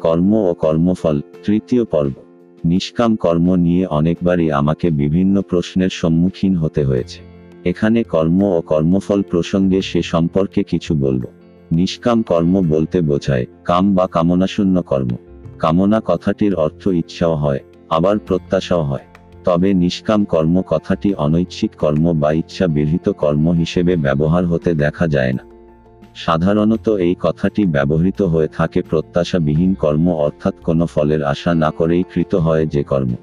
কর্ম 0.00 0.32
ও 0.34 0.54
কর্মফল, 0.54 1.20
তৃতীয় 1.44 1.84
পর্ব। 1.84 2.14
নিষ্কাম 2.64 3.16
কর্ম 3.16 3.54
নিয়ে 3.54 3.86
অনেকবারই 3.86 4.50
আমাকে 4.50 4.90
বিভিন্ন 4.90 5.42
প্রশ্নের 5.42 5.88
সম্মুখীন 5.90 6.56
হতে 6.56 6.84
হয়েছে। 6.84 7.20
এখানে 7.64 8.02
কর্ম 8.02 8.42
ও 8.42 8.60
কর্মফল 8.60 9.22
প্রসঙ্গে 9.22 9.82
সে 9.82 10.02
সম্পর্কে 10.02 10.62
কিছু 10.62 10.94
বলব। 10.94 11.24
নিষ্কাম 11.72 12.22
কর্ম 12.22 12.54
বলতে 12.68 13.00
বোঝায়, 13.00 13.46
কাম 13.64 13.94
বা 13.94 14.06
কামনাশূন্য 14.06 14.82
কর্ম। 14.82 15.10
কামনা 15.58 16.00
কথাটির 16.04 16.54
অর্থ 16.54 16.86
ইচ্ছাও 16.86 17.34
হয়, 17.34 17.60
আবার 17.88 18.18
প্রত্যাশাও 18.18 18.82
হয়। 18.82 19.06
তবে 19.44 19.68
নিষ্কাম 19.74 20.24
কর্ম 20.24 20.62
কথাটি 20.62 21.14
অনৈচ্ছিক 21.14 21.70
কর্ম 21.78 22.04
বা 22.12 22.32
ইচ্ছা 22.32 22.66
বিরহিত 22.66 23.06
কর্ম 23.08 23.46
হিসেবে 23.52 23.96
ব্যবহার 23.96 24.46
হতে 24.46 24.70
দেখা 24.74 25.06
যায় 25.08 25.32
না। 25.32 25.49
সাধারণত 26.14 26.88
এই 26.88 27.14
কথাটি 27.20 27.66
ব্যবহৃত 27.66 28.22
হয়ে 28.22 28.48
থাকে 28.48 28.82
প্রত্যাশাবিহীন 28.82 29.74
কর্ম 29.74 30.10
অর্থাৎ 30.14 30.54
কোনো 30.54 30.86
ফলের 30.86 31.22
আশা 31.22 31.54
না 31.54 31.70
করেই 31.70 32.04
কৃত 32.14 32.34
হয় 32.34 32.66
যে 32.66 32.82
কর্ম। 32.82 33.14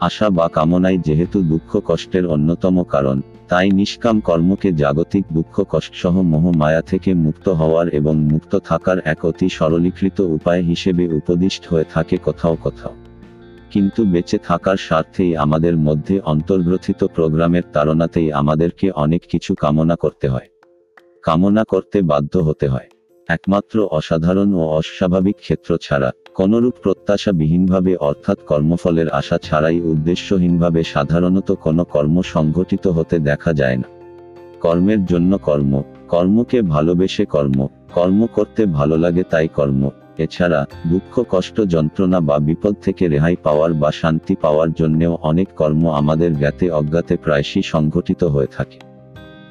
আশা 0.00 0.30
বা 0.30 0.48
কামনাই 0.48 0.98
যেহেতু 0.98 1.42
দুঃখ 1.42 1.80
কষ্টের 1.84 2.26
অন্যতম 2.26 2.82
কারণ, 2.82 3.20
তাই 3.48 3.70
নিষ্কাম 3.70 4.20
কর্মকে 4.20 4.72
জাগতিক 4.72 5.24
দুঃখ 5.32 5.64
কষ্টসহ 5.70 6.20
মোহ 6.20 6.50
মায়া 6.56 6.82
থেকে 6.82 7.14
মুক্ত 7.14 7.48
হওয়ার 7.48 7.88
এবং 7.88 8.16
মুক্ত 8.16 8.58
থাকার 8.58 8.96
এক 9.04 9.24
অতি 9.24 9.48
সরলীকৃত 9.48 10.20
উপায় 10.20 10.62
হিসেবে 10.62 11.14
উপদিষ্ট 11.14 11.66
হয়ে 11.68 11.84
থাকে 11.94 12.16
কোথাও 12.16 12.56
কোথাও। 12.56 12.94
কিন্তু 13.70 14.04
বেঁচে 14.04 14.38
থাকার 14.38 14.76
স্বার্থেই 14.76 15.36
আমাদের 15.36 15.76
মধ্যে 15.76 16.20
অন্তর্গ্রথিত 16.20 17.04
প্রোগ্রামের 17.04 17.62
তাড়নাতেই 17.72 18.32
আমাদেরকে 18.32 18.90
অনেক 18.90 19.22
কিছু 19.28 19.54
কামনা 19.54 19.96
করতে 19.96 20.28
হয়। 20.28 20.48
কামনা 21.24 21.64
করতে 21.64 22.02
বাধ্য 22.02 22.38
হতে 22.38 22.68
হয়। 22.68 22.88
একমাত্র 23.28 23.76
অসাধারণ 23.90 24.54
ও 24.54 24.62
অস্বাভাবিক 24.68 25.36
ক্ষেত্র 25.36 25.70
ছাড়া, 25.76 26.10
কোনরূপ 26.34 26.74
প্রত্যাশাবিহীনভাবে 26.82 27.96
অর্থাৎ 27.96 28.38
কর্মফলের 28.46 29.08
আশা 29.10 29.38
ছাড়াই 29.42 29.80
উদ্দেশ্যহীনভাবে 29.82 30.80
সাধারণত 30.84 31.48
কোনো 31.52 31.84
কর্ম 31.84 32.22
সংঘটিত 32.22 32.84
হতে 32.86 33.16
দেখা 33.18 33.52
যায় 33.52 33.76
না। 33.76 33.88
কর্মের 34.60 35.00
জন্য 35.04 35.38
কর্ম, 35.38 35.82
কর্মকে 36.08 36.58
ভালোবেসে 36.62 37.24
কর্ম 37.24 37.58
কর্ম 37.94 38.20
করতে 38.26 38.62
ভালো 38.66 38.96
লাগে 38.96 39.22
তাই 39.22 39.48
কর্ম, 39.48 39.82
এছাড়া 40.18 40.60
দুঃখ, 40.90 41.14
কষ্ট, 41.30 41.56
যন্ত্রণা 41.60 42.18
বা 42.20 42.36
বিপদ 42.38 42.74
থেকে 42.82 43.08
রেহাই 43.08 43.36
পাওয়ার 43.42 43.72
বা 43.74 43.90
শান্তি 43.92 44.34
পাওয়ার 44.34 44.72
জন্যেও 44.72 45.12
অনেক 45.22 45.48
কর্ম 45.56 45.82
আমাদের 45.90 46.30
জ্ঞাতে 46.38 46.66
অজ্ঞাতে 46.70 47.14
প্রায়শই 47.16 47.62
সংঘটিত 47.62 48.24
হয়ে 48.24 48.50
থাকে। 48.56 48.93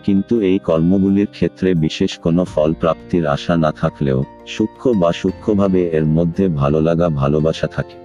কিন্তু 0.04 0.42
এই 0.42 0.60
কর্মগুলির 0.60 1.28
ক্ষেত্রে 1.28 1.70
বিশেষ 1.76 2.18
কোনো 2.18 2.44
ফল 2.44 2.74
প্রাপ্তির 2.74 3.28
আশা 3.28 3.58
না 3.58 3.72
থাকলেও, 3.72 4.24
সূক্ষ্ম 4.48 5.00
বা 5.00 5.12
সূক্ষ্মভাবে 5.12 5.82
এর 5.88 6.06
মধ্যে 6.06 6.48
ভালো 6.48 6.82
লাগা 6.82 7.10
ভালোবাসা 7.10 7.68
থাকে। 7.68 7.98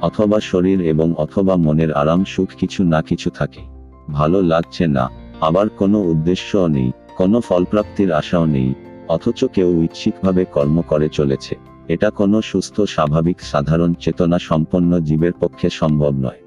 অথবা 0.00 0.40
শরীর 0.40 0.78
এবং 0.82 1.14
অথবা 1.14 1.56
মনের 1.56 1.92
আরাম 1.92 2.24
সুখ 2.24 2.48
কিছু 2.60 2.84
না 2.84 3.02
কিছু 3.02 3.30
থাকে। 3.30 3.62
ভালো 4.10 4.42
লাগছে 4.42 4.86
না, 4.86 5.04
আবার 5.40 5.68
কোনো 5.68 5.98
উদ্দেশ্যও 6.02 6.68
নেই, 6.68 6.90
কোনো 7.16 7.40
ফলপ্রাপ্তির 7.40 8.12
আশাও 8.12 8.46
নেই, 8.46 8.74
অথচ 9.08 9.44
কেউ 9.44 9.80
ঐচ্ছিকভাবে 9.80 10.42
কর্ম 10.44 10.76
করে 10.80 11.08
চলেছে। 11.08 11.54
এটা 11.88 12.10
কোনো 12.10 12.42
সুস্থ, 12.42 12.80
স্বাভাবিক, 12.80 13.40
সাধারণ 13.40 13.94
চেতনা 13.94 14.38
সম্পন্ন 14.38 15.00
জীবের 15.00 15.32
পক্ষে 15.32 15.68
সম্ভব 15.70 16.12
নয়। 16.14 16.40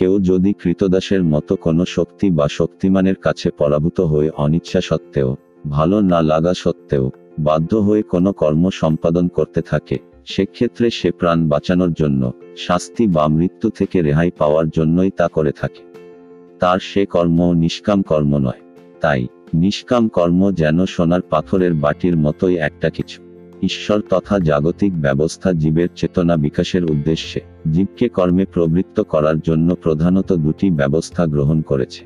কেউ 0.00 0.20
যদি 0.20 0.52
কৃতদাসের 0.52 1.24
মতো 1.24 1.56
কোনো 1.56 1.84
শক্তি 1.84 2.30
বা 2.30 2.48
শক্তিমানের 2.48 3.14
কাছে 3.14 3.50
পরাভূত 3.50 4.00
হয়ে 4.00 4.30
অনিচ্ছা 4.30 4.80
সত্ত্বেও, 4.80 5.36
ভালো 5.68 6.00
না 6.00 6.22
লাগা 6.22 6.54
সত্ত্বেও, 6.54 7.10
বাধ্য 7.38 7.76
হয়ে 7.76 8.02
কোনো 8.02 8.32
কর্ম 8.32 8.70
সম্পাদন 8.70 9.28
করতে 9.28 9.62
থাকে, 9.62 9.98
সেক্ষেত্রে 10.26 10.90
সে 10.90 11.10
প্রাণ 11.10 11.48
বাঁচানোর 11.48 11.92
জন্য, 11.92 12.32
শাস্তি 12.56 13.06
বা 13.06 13.28
মৃত্যু 13.28 13.70
থেকে 13.70 14.02
রেহাই 14.02 14.30
পাওয়ার 14.30 14.68
জন্যই 14.68 15.10
তা 15.10 15.28
করে 15.28 15.52
থাকে। 15.52 15.82
তার 16.60 16.78
সে 16.78 17.06
কর্ম 17.06 17.52
নিষ্কাম 17.52 18.02
কর্ম 18.02 18.38
নয়। 18.38 18.60
তাই, 19.00 19.26
নিষ্কাম 19.54 20.08
কর্ম 20.08 20.52
যেন 20.52 20.86
সোনার 20.86 21.20
পাথরের 21.30 21.74
বাটির 21.74 22.16
মতোই 22.16 22.56
একটা 22.56 22.90
কিছু। 22.90 23.29
ঈশ্বর 23.62 24.02
তথা 24.10 24.38
জাগতিক 24.38 25.00
ব্যবস্থা 25.00 25.52
জীবের 25.52 25.88
চেতনা 25.96 26.36
বিকাশের 26.36 26.84
উদ্দেশ্যে, 26.84 27.40
জীবকে 27.72 28.08
কর্মে 28.08 28.44
প্রবৃত্ত 28.44 29.02
করার 29.02 29.40
জন্য 29.40 29.74
প্রধানত 29.74 30.32
দুটি 30.32 30.70
ব্যবস্থা 30.70 31.26
গ্রহণ 31.26 31.62
করেছে। 31.62 32.04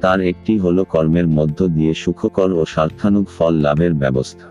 তার 0.00 0.20
একটি 0.20 0.58
হল 0.58 0.84
কর্মের 0.84 1.26
মধ্য 1.26 1.68
দিয়ে 1.68 1.94
সুখকর 1.94 2.52
ও 2.52 2.64
স্বার্থানুগ 2.66 3.26
ফল 3.38 3.54
লাভের 3.54 3.94
ব্যবস্থা। 3.94 4.46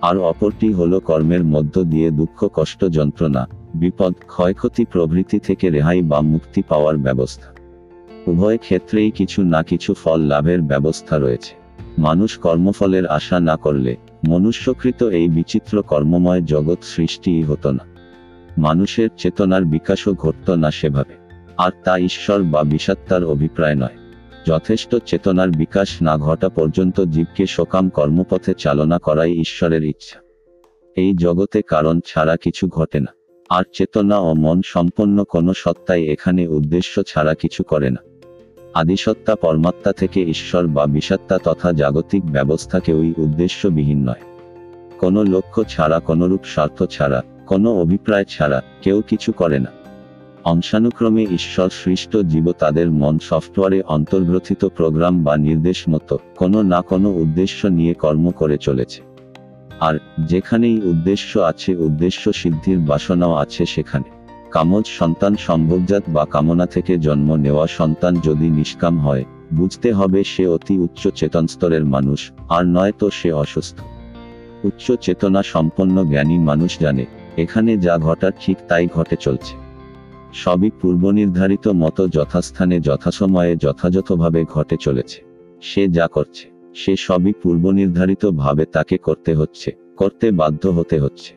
আর 0.00 0.18
অপরটি 0.18 0.72
হল 0.72 0.98
কর্মের 0.98 1.44
মধ্য 1.44 1.84
দিয়ে 1.84 2.10
দুঃখ, 2.10 2.48
কষ্ট, 2.54 2.84
যন্ত্রণা, 2.84 3.48
বিপদ, 3.74 4.14
ক্ষয়ক্ষতি 4.26 4.84
প্রভৃতি 4.84 5.38
থেকে 5.38 5.70
রেহাই 5.70 6.02
বা 6.02 6.20
মুক্তি 6.20 6.62
পাওয়ার 6.68 6.96
ব্যবস্থা। 6.96 7.54
উভয় 8.26 8.58
ক্ষেত্রেই 8.58 9.10
কিছু 9.10 9.42
না 9.42 9.62
কিছু 9.62 9.94
ফল 9.94 10.20
লাভের 10.20 10.62
ব্যবস্থা 10.62 11.18
রয়েছে। 11.18 11.54
মানুষ 11.98 12.38
কর্মফলের 12.38 13.06
আশা 13.06 13.40
না 13.40 13.56
করলে 13.56 13.96
মনুষ্যকৃত 14.26 15.02
এই 15.02 15.28
বিচিত্র 15.28 15.82
কর্মময় 15.82 16.42
জগৎ 16.42 16.78
সৃষ্টিই 16.82 17.42
হতো 17.42 17.70
না। 17.70 17.86
মানুষের 18.58 19.08
চেতনার 19.18 19.64
বিকাশও 19.64 20.14
ঘটত 20.14 20.50
না 20.50 20.70
সেভাবে। 20.70 21.14
আর 21.56 21.70
তা 21.84 21.98
ঈশ্বর 21.98 22.42
বা 22.42 22.64
বিষাত্মার 22.64 23.24
অভিপ্রায় 23.24 23.74
নয়। 23.74 23.96
যথেষ্ট 24.46 24.96
চেতনার 25.06 25.50
বিকাশ 25.50 26.02
না 26.02 26.16
ঘটা 26.16 26.48
পর্যন্ত 26.48 27.00
জীবকে 27.00 27.46
সকাম 27.46 27.88
কর্মপথে 27.88 28.54
চালনা 28.58 28.98
করাই 28.98 29.32
ঈশ্বরের 29.32 29.82
ইচ্ছা। 29.82 30.20
এই 30.96 31.14
জগতে 31.14 31.62
কারণ 31.62 32.00
ছাড়া 32.06 32.36
কিছু 32.36 32.68
ঘটে 32.68 33.00
না। 33.00 33.14
আর 33.48 33.64
চেতনা 33.72 34.18
ও 34.18 34.34
মন 34.34 34.60
সম্পন্ন 34.64 35.24
কোনো 35.24 35.54
সত্তাই 35.56 36.08
এখানে 36.08 36.48
উদ্দেশ্য 36.48 37.02
ছাড়া 37.02 37.34
কিছু 37.34 37.64
করে 37.64 37.90
না। 37.90 38.17
আদিসত্তা 38.78 39.34
পরমাত্মা 39.34 39.92
থেকে 39.92 40.20
ঈশ্বর 40.24 40.66
বা 40.66 40.86
বিষাত্তা 40.86 41.38
তথা 41.38 41.72
জাগতিক 41.72 42.24
ব্যবস্থা 42.26 42.80
কেউই 42.80 43.14
উদ্দেশ্যবিহীন 43.18 44.00
নয়। 44.04 44.22
কোনো 44.98 45.22
লক্ষ্য 45.24 45.64
ছাড়া, 45.64 46.00
কোনরূপ 46.00 46.40
স্বার্থ 46.44 46.82
ছাড়া, 46.82 47.22
কোনো 47.46 47.80
অভিপ্রায় 47.80 48.24
ছাড়া 48.24 48.62
কেউ 48.82 49.02
কিছু 49.08 49.32
করে 49.32 49.58
না। 49.58 49.72
অংশানুক্রমে 50.44 51.26
ঈশ্বর 51.30 51.68
সৃষ্ট 51.84 52.16
জীব 52.16 52.52
তাদের 52.52 52.90
মন 52.90 53.18
সফটওয়্যারে 53.18 53.82
অন্তর্গ্রথিত 53.82 54.64
প্রোগ্রাম 54.64 55.24
বা 55.24 55.36
নির্দেশ 55.36 55.84
মতো 55.88 56.18
কোনো 56.36 56.62
না 56.62 56.80
কোনো 56.82 57.08
উদ্দেশ্য 57.10 57.66
নিয়ে 57.66 57.94
কর্ম 57.94 58.30
করে 58.30 58.58
চলেছে। 58.58 59.02
আর 59.80 59.98
যেখানেই 60.20 60.80
উদ্দেশ্য 60.84 61.38
আছে, 61.40 61.76
উদ্দেশ্য 61.76 62.32
সিদ্ধির 62.32 62.78
বাসনাও 62.78 63.34
আছে 63.34 63.66
সেখানে। 63.66 64.17
কামজ 64.50 64.84
সন্তান 64.86 65.32
সম্ভবজাত 65.36 66.04
বা 66.08 66.24
কামনা 66.24 66.66
থেকে 66.66 66.92
জন্ম 66.98 67.28
নেওয়া 67.36 67.66
সন্তান 67.66 68.12
যদি 68.24 68.46
নিষ্কাম 68.50 68.94
হয়, 68.98 69.24
বুঝতে 69.52 69.88
হবে 69.92 70.20
সে 70.24 70.44
অতি 70.46 70.74
উচ্চ 70.78 71.02
চেতন 71.14 71.46
স্তরের 71.46 71.84
মানুষ, 71.84 72.20
আর 72.48 72.64
নয় 72.66 72.92
তো 72.98 73.06
সে 73.10 73.30
অসুস্থ। 73.32 73.78
উচ্চ 74.64 74.92
চেতনা 75.00 75.42
সম্পন্ন 75.42 75.96
জ্ঞানী 76.04 76.36
মানুষ 76.38 76.72
জানে, 76.78 77.04
এখানে 77.36 77.72
যা 77.76 77.94
ঘটার 77.98 78.32
ঠিক 78.40 78.56
তাই 78.68 78.86
ঘটে 78.86 79.16
চলছে। 79.16 79.54
সবই 80.32 80.70
পূর্বনির্ধারিত 80.80 81.68
মতো 81.68 82.02
যথাস্থানে 82.08 82.76
যথাসময়ে 82.80 83.54
যথাযথভাবে 83.56 84.40
ঘটে 84.44 84.76
চলেছে। 84.76 85.18
সে 85.62 85.82
যা 85.88 86.06
করছে, 86.06 86.46
সে 86.74 86.92
সবই 86.96 87.32
পূর্বনির্ধারিত 87.42 88.24
ভাবে 88.26 88.64
তাকে 88.66 88.96
করতে 88.98 89.32
হচ্ছে, 89.34 89.70
করতে 89.96 90.26
বাধ্য 90.30 90.62
হতে 90.68 90.96
হচ্ছে। 91.00 91.32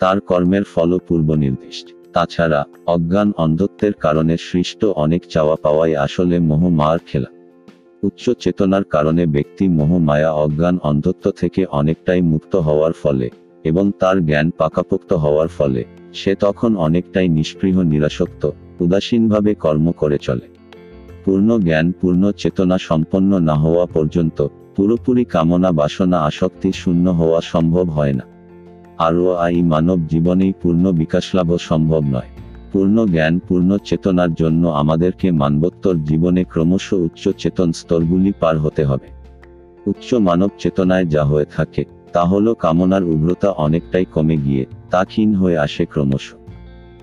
তার 0.00 0.20
কর্মের 0.20 0.64
ফলও 0.64 0.98
পূর্বনির্দিষ্ট। 1.08 1.88
তাছাড়া, 2.14 2.64
অজ্ঞান 2.86 3.32
অন্ধত্বের 3.36 3.92
কারণে 3.92 4.36
সৃষ্ট 4.36 4.84
অনেক 4.84 5.22
চাওয়া 5.30 5.56
পাওয়াই 5.62 5.96
আসলে 5.96 6.38
মোহ 6.38 6.68
মার 6.68 6.98
খেলা। 7.06 7.30
উচ্চ 8.02 8.30
চেতনার 8.30 8.84
কারণে 8.84 9.26
ব্যক্তি 9.26 9.68
মোহ 9.68 9.98
মায়া 9.98 10.30
অজ্ঞান 10.32 10.78
অন্ধত্ব 10.82 11.30
থেকে 11.30 11.66
অনেকটাই 11.70 12.22
মুক্ত 12.22 12.56
হওয়ার 12.56 12.92
ফলে 13.02 13.30
এবং 13.64 13.92
তার 13.98 14.26
জ্ঞান 14.26 14.50
পাকাপোক্ত 14.50 15.12
হওয়ার 15.12 15.48
ফলে 15.48 15.84
সে 16.12 16.34
তখন 16.34 16.76
অনেকটাই 16.76 17.28
নিষ্পৃহ, 17.28 17.82
নিরাসক্ত, 17.82 18.50
উদাসীনভাবে 18.80 19.54
কর্ম 19.54 19.92
করে 19.92 20.18
চলে। 20.18 20.46
পূর্ণ 21.24 21.58
জ্ঞান, 21.58 21.92
পূর্ণ 21.92 22.32
চেতনা 22.32 22.78
সম্পন্ন 22.78 23.38
না 23.38 23.54
হওয়া 23.54 23.86
পর্যন্ত 23.86 24.46
পুরোপুরি 24.76 25.24
কামনা 25.24 25.70
বাসনা 25.70 26.18
আসক্তি 26.20 26.72
শূন্য 26.72 27.10
হওয়া 27.10 27.40
সম্ভব 27.40 27.86
হয় 27.90 28.12
না। 28.12 28.33
আরও 28.98 29.34
আই 29.34 29.62
মানব 29.62 30.06
জীবনেই 30.06 30.52
পূর্ণ 30.62 30.92
বিকাশ 30.92 30.98
বিকাশলাভ 30.98 31.56
সম্ভব 31.56 32.04
নয়। 32.04 32.28
পূর্ণ 32.72 33.06
জ্ঞান, 33.06 33.38
পূর্ণ 33.38 33.78
চেতনার 33.84 34.34
জন্য 34.34 34.68
আমাদেরকে 34.68 35.30
মানবোত্তর 35.30 35.94
জীবনে 36.04 36.44
ক্রমশ 36.44 36.92
উচ্চ 36.92 37.28
চেতন 37.38 37.72
স্তরগুলি 37.72 38.32
পার 38.40 38.58
হতে 38.58 38.84
হবে। 38.84 39.06
উচ্চ 39.86 40.14
মানব 40.14 40.50
চেতনায় 40.58 41.04
যা 41.04 41.24
হয়ে 41.24 41.44
থাকে, 41.44 41.84
তা 42.12 42.24
হলো 42.24 42.54
কামনার 42.54 43.04
উগ্রতা 43.04 43.50
অনেকটাই 43.50 44.04
কমে 44.04 44.36
গিয়ে, 44.36 44.66
তা 44.90 45.04
ক্ষীণ 45.04 45.34
হয়ে 45.34 45.58
আসে 45.58 45.84
ক্রমশ। 45.84 46.34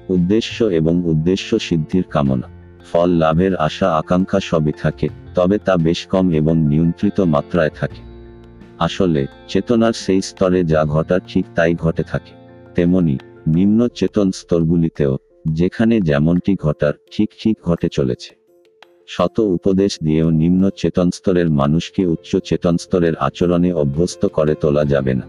উদ্দেশ্য 0.10 0.64
এবং 0.64 1.04
উদ্দেশ্য 1.06 1.60
সিদ্ধির 1.60 2.04
কামনা। 2.04 2.48
ফল 2.92 3.10
লাভের 3.10 3.56
আশা, 3.56 3.96
আকাঙ্ক্ষা 3.96 4.40
সবই 4.40 4.72
থাকে, 4.82 5.10
তবে 5.36 5.58
তা 5.58 5.78
বেশ 5.78 6.06
কম 6.06 6.32
এবং 6.32 6.58
নিয়ন্ত্রিত 6.58 7.22
মাত্রায় 7.22 7.70
থাকে। 7.80 8.11
আসলে, 8.82 9.28
চেতনার 9.48 9.94
সেই 9.94 10.22
স্তরে 10.22 10.64
যা 10.64 10.86
ঘটার 10.86 11.20
ঠিক 11.28 11.46
তাই 11.56 11.74
ঘটে 11.76 12.04
থাকে। 12.04 12.34
তেমনি, 12.76 13.18
নিম্ন 13.48 13.88
চেতন 13.88 14.32
স্তরগুলিতেও, 14.32 15.18
যেখানে 15.48 15.96
যেমনটি 16.02 16.56
ঘটার, 16.62 16.94
ঠিক 17.12 17.30
ঠিক 17.40 17.56
ঘটে 17.66 17.88
চলেছে। 17.92 18.32
শত 19.08 19.40
উপদেশ 19.40 19.98
দিয়েও 20.04 20.30
নিম্ন 20.30 20.70
চেতন 20.78 21.12
স্তরের 21.12 21.50
মানুষকে 21.50 22.06
উচ্চ 22.06 22.32
চেতন 22.44 22.76
স্তরের 22.78 23.16
আচরণে 23.16 23.72
অভ্যস্ত 23.74 24.22
করে 24.26 24.54
তোলা 24.56 24.84
যাবে 24.86 25.14
না। 25.14 25.26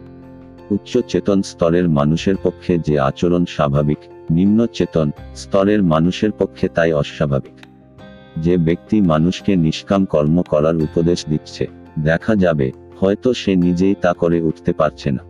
উচ্চ 0.71 0.93
চেতন 1.09 1.43
স্তরের 1.43 1.87
মানুষের 1.89 2.37
পক্ষে 2.43 2.75
যে 2.79 2.95
আচরণ 2.99 3.45
স্বাভাবিক, 3.45 4.01
নিম্ন 4.31 4.67
চেতন 4.67 5.09
স্তরের 5.35 5.81
মানুষের 5.83 6.33
পক্ষে 6.39 6.67
তাই 6.69 6.93
অস্বাভাবিক। 6.93 7.57
যে 8.39 8.55
ব্যক্তি 8.57 8.97
মানুষকে 9.01 9.53
নিষ্কাম 9.57 10.03
কর্ম 10.05 10.37
করার 10.43 10.77
উপদেশ 10.77 11.21
দিচ্ছে, 11.29 11.65
দেখা 11.99 12.35
যাবে 12.35 12.69
হয়তো 13.03 13.29
সে 13.33 13.53
নিজেই 13.57 13.95
তা 13.95 14.11
করে 14.13 14.39
উঠতে 14.41 14.73
পারছে 14.73 15.09
না। 15.11 15.23